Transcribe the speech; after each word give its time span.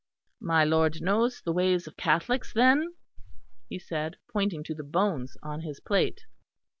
"My 0.39 0.63
lord 0.63 0.99
knows 0.99 1.41
the 1.43 1.53
ways 1.53 1.85
of 1.85 1.95
Catholics, 1.95 2.51
then," 2.53 2.95
he 3.69 3.77
said, 3.77 4.17
pointing 4.33 4.63
to 4.63 4.73
the 4.73 4.81
bones 4.83 5.37
on 5.43 5.61
his 5.61 5.79
plate. 5.79 6.21